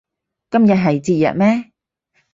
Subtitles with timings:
[0.49, 1.71] 今日係節日咩